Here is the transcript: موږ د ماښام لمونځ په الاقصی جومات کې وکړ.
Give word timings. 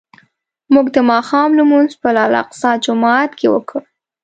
موږ 0.73 0.87
د 0.95 0.97
ماښام 1.11 1.49
لمونځ 1.59 1.91
په 2.01 2.07
الاقصی 2.21 2.71
جومات 2.85 3.31
کې 3.39 3.47
وکړ. 3.53 3.81